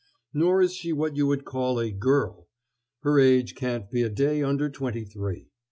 Nor 0.33 0.63
is 0.63 0.73
she 0.73 0.91
what 0.91 1.15
you 1.15 1.27
would 1.27 1.45
call 1.45 1.77
a 1.77 1.91
girl: 1.91 2.47
her 3.03 3.19
age 3.19 3.53
can't 3.53 3.87
be 3.91 4.01
a 4.01 4.09
day 4.09 4.41
under 4.41 4.67
twenty 4.67 5.05
three. 5.05 5.51